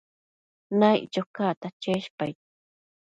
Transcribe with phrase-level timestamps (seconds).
[0.79, 2.37] Naiccho cacta cheshpaid